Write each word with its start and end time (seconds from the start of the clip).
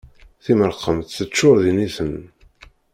Timerqemt 0.43 1.13
teččur 1.17 1.55
d 1.63 1.65
initen. 1.71 2.13